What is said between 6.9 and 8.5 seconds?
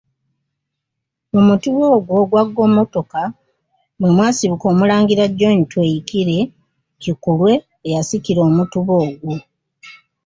Kikulwe eyasikira